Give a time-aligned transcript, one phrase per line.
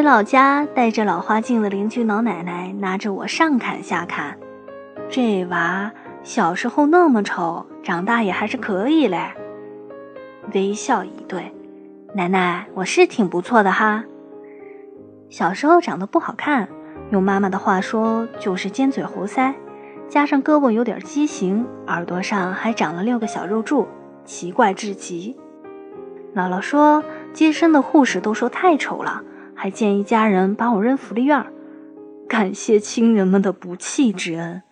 [0.00, 4.38] 回老家，戴着老花镜的邻居老奶奶拿着我上看下看，
[5.10, 9.18] 这娃小时候那么丑，长大也还是可以嘞。
[10.54, 11.54] 微笑以对，
[12.14, 14.04] 奶奶，我是挺不错的哈。
[15.28, 16.66] 小时候长得不好看，
[17.10, 19.52] 用妈妈的话说就是尖嘴猴腮，
[20.08, 23.86] 加上胳膊有点畸形，耳朵上还长了六个小肉柱，
[24.24, 25.36] 奇怪至极。
[26.34, 29.24] 姥姥说，接生的护士都说太丑了。
[29.62, 31.52] 还建议家人把我扔福利院儿
[32.26, 34.62] 感谢亲人们的不弃之恩。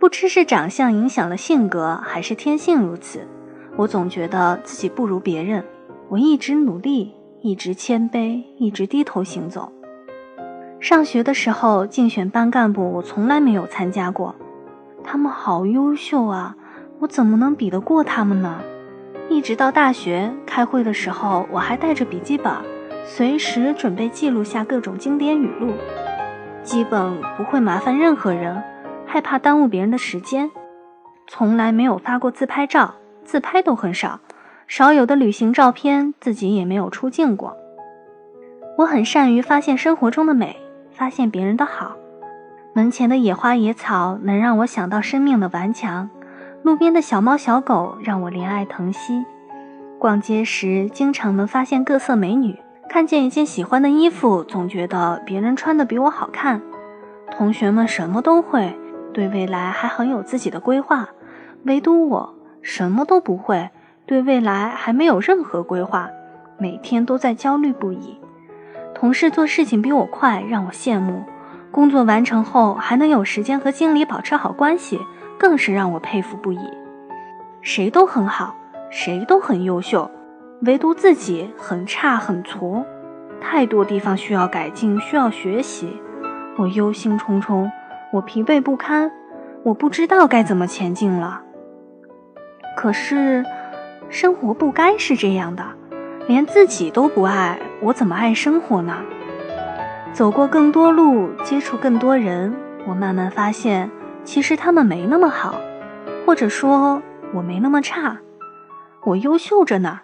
[0.00, 3.28] 不知是长相影响了性格，还是天性如此，
[3.76, 5.62] 我总觉得自己不如别人。
[6.08, 9.70] 我一直努力，一直谦卑，一直低头行走。
[10.80, 14.34] 上学的时候竞选班干部，我从来没有参加过。
[15.02, 16.56] 他们好优秀啊，
[17.00, 18.62] 我怎么能比得过他们呢？
[19.28, 22.50] 一直到大学开会的时候，我还带着笔记本。
[23.06, 25.74] 随时准备记录下各种经典语录，
[26.62, 28.62] 基本不会麻烦任何人，
[29.06, 30.50] 害怕耽误别人的时间。
[31.26, 34.20] 从来没有发过自拍照，自拍都很少，
[34.66, 37.56] 少有的旅行照片自己也没有出镜过。
[38.78, 40.56] 我很善于发现生活中的美，
[40.90, 41.96] 发现别人的好。
[42.72, 46.08] 门前的野花野草能让我想到生命的顽强，
[46.62, 49.24] 路边的小猫小狗让我怜爱疼惜。
[49.98, 52.58] 逛街时经常能发现各色美女。
[52.94, 56.62] 看见一件喜欢的衣服，总觉得别人穿的比我好看。
[57.28, 58.72] 同学们什么都会，
[59.12, 61.08] 对未来还很有自己的规划，
[61.64, 63.68] 唯独我什么都不会，
[64.06, 66.08] 对未来还没有任何规划，
[66.56, 68.16] 每天都在焦虑不已。
[68.94, 71.24] 同事做事情比我快，让我羡慕；
[71.72, 75.00] 工作完成后还能有时间和经理保持好关系，
[75.36, 76.60] 更是让我佩服不已。
[77.60, 78.54] 谁都很好，
[78.88, 80.08] 谁都很优秀。
[80.62, 82.84] 唯独自己很差很挫，
[83.40, 86.00] 太多地方需要改进，需要学习。
[86.56, 87.70] 我忧心忡忡，
[88.12, 89.10] 我疲惫不堪，
[89.62, 91.42] 我不知道该怎么前进了。
[92.76, 93.44] 可是，
[94.08, 95.64] 生活不该是这样的，
[96.28, 98.96] 连自己都不爱，我怎么爱生活呢？
[100.12, 102.54] 走过更多路，接触更多人，
[102.86, 103.90] 我慢慢发现，
[104.22, 105.56] 其实他们没那么好，
[106.24, 107.02] 或者说，
[107.34, 108.18] 我没那么差，
[109.04, 110.00] 我优秀着呢。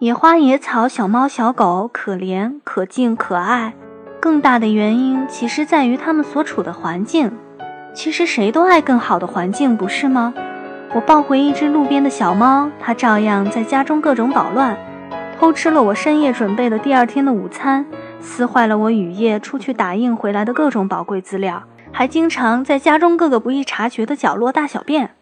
[0.00, 3.74] 野花野草、小猫小狗，可怜、可敬、可爱。
[4.20, 7.36] 更大的原因，其实在于他们所处的环境。
[7.92, 10.32] 其实谁都爱更好的环境，不是吗？
[10.94, 14.78] 我抱回一只路边的小猫，它照样在家中各种捣乱，
[15.36, 17.84] 偷吃了我深夜准备的第二天的午餐，
[18.20, 25.16] 撕坏了我雨夜出去打印回来的各种宝贵资料，还经常在家中各个不易察觉的角落大小便。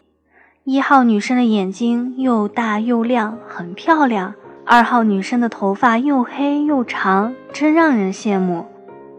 [0.65, 4.35] 一号女生的眼睛又大又亮，很漂亮。
[4.69, 8.65] 二号女生的头发又黑又长，真让人羡慕。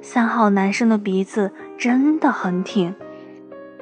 [0.03, 2.95] 三号男生的鼻子真的很挺。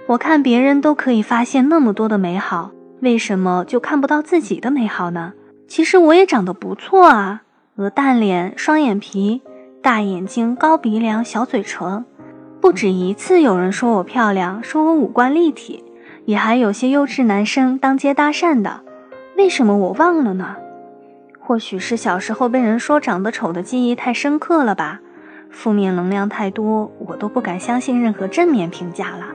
[0.07, 5.33] 我看别人都可以发现那么多的美好，为什么就看不到自己的美好呢？
[5.67, 7.43] 其实我也长得不错啊，
[7.75, 9.43] 鹅蛋脸、双眼皮、
[9.83, 12.05] 大眼睛、高鼻梁、小嘴唇。
[12.61, 15.83] 不止一次有人说我漂亮，说我五官立体，
[16.27, 18.83] 也还有些优质男生当街搭讪的。
[19.37, 20.55] 为什么我忘了呢？
[21.47, 24.99] 或许是小时候被人说长得丑的记忆太深刻了吧，
[25.49, 29.29] 负面能量太多，我都不敢相信任何正面评价了。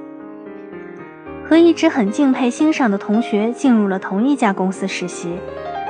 [1.48, 5.38] 和一直很敬佩欣赏的同学进入了同一家公司实习，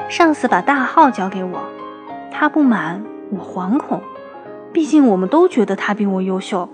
[0.10, 1.64] 上司把大号交给我，
[2.30, 4.00] 他不满，我惶恐，
[4.72, 6.70] 毕竟我们都觉得他比我优秀。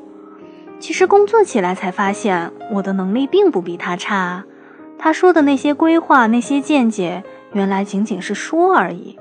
[0.78, 4.44] 其实工作起来才发现，我的能力并不比他差，
[4.98, 7.24] 他说的那些规划、那些见解，
[7.54, 9.18] 原来仅仅是说而已。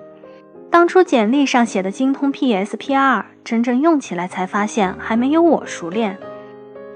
[0.70, 6.18] 当初简历上写的精通 PS、PR，真正用起来才发现还没有我熟练。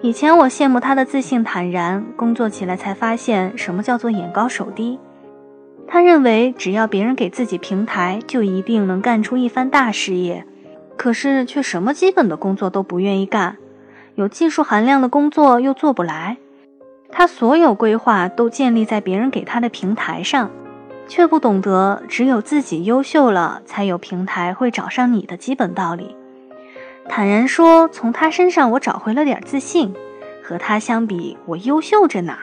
[0.02, 4.98] 以前我羡慕他的自信坦然，工作起来才发现什么叫做眼高手低。
[5.86, 10.44] 他认为只要别人给自己平台，就一定能干出一番大事业，
[10.96, 13.56] 可是却什么基本的工作都不愿意干，
[14.14, 16.36] 有技术含量的工作又做不来。
[17.10, 20.50] 他所有规划都建立在别人给他的平台上，
[21.10, 26.14] 却不懂得只有自己优秀了，才有平台会找上你的基本道理。
[27.08, 29.92] 坦然说，从他身上我找回了点自信。
[30.40, 32.38] 和他相比，我优秀着呢。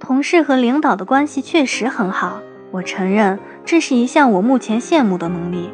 [0.00, 2.40] 同事和领导的关系确实很好，
[2.72, 5.70] 我承认这是一项我目前羡慕的能力。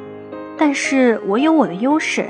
[0.58, 2.28] 但是我有我的优势。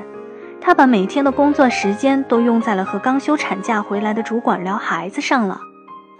[0.60, 5.60] 他把每天的工作时间都用在了和刚休产假回来的主管聊孩子上了，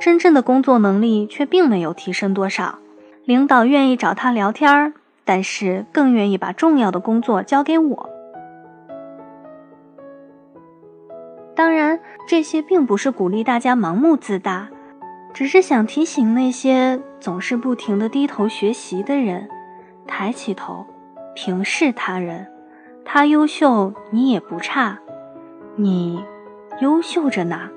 [0.01, 2.81] 真正的工作能力却并没有提升多少。
[3.27, 4.93] 领导愿意找他聊天儿，
[5.25, 8.09] 但是更愿意把重要的工作交给我。
[11.57, 14.69] 当然，这些并不是鼓励大家盲目自大，
[15.35, 19.49] 只是想提醒那些总是不停的低头学习的人，
[20.07, 20.87] 抬起头，
[21.35, 22.47] 平视他人。
[23.05, 25.01] 他优秀，你也不差，
[25.75, 26.25] 你
[26.81, 27.71] 优秀着呢。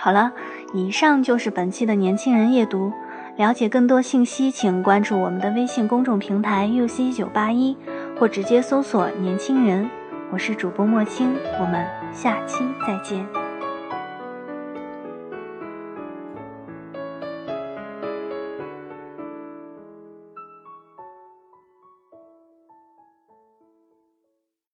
[0.00, 0.32] 好了，
[0.72, 2.92] 以上就是本期的年轻人阅读。
[3.36, 7.76] 了解更多信息，请关注我们的微信公众平台 UC 九八一，
[8.18, 9.88] 或直接搜索“年轻人”。
[10.30, 13.47] 我是主播莫青，我们下期再见。